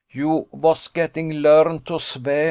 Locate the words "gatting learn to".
0.87-1.99